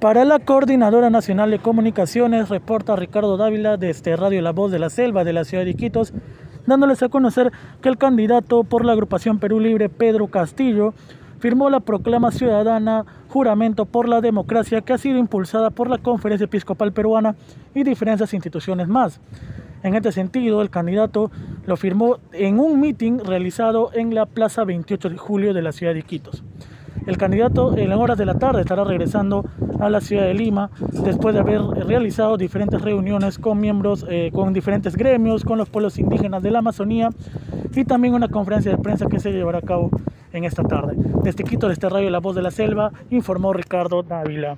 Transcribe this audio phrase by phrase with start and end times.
[0.00, 4.88] Para la Coordinadora Nacional de Comunicaciones, reporta Ricardo Dávila desde Radio La Voz de la
[4.88, 6.14] Selva de la ciudad de Iquitos,
[6.66, 7.52] dándoles a conocer
[7.82, 10.94] que el candidato por la agrupación Perú Libre, Pedro Castillo,
[11.38, 16.46] firmó la proclama ciudadana Juramento por la Democracia que ha sido impulsada por la Conferencia
[16.46, 17.36] Episcopal Peruana
[17.74, 19.20] y diferentes instituciones más.
[19.82, 21.30] En este sentido, el candidato
[21.66, 25.92] lo firmó en un mitin realizado en la Plaza 28 de Julio de la ciudad
[25.92, 26.42] de Iquitos.
[27.06, 29.44] El candidato en horas de la tarde estará regresando
[29.80, 30.70] a la ciudad de Lima
[31.04, 35.98] después de haber realizado diferentes reuniones con miembros, eh, con diferentes gremios, con los pueblos
[35.98, 37.10] indígenas de la Amazonía
[37.74, 39.90] y también una conferencia de prensa que se llevará a cabo
[40.32, 40.94] en esta tarde.
[41.22, 44.56] Desde Quito, desde Radio La Voz de la Selva, informó Ricardo Dávila.